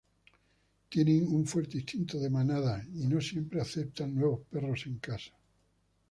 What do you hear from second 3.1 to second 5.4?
siempre aceptan nuevos perros en casa.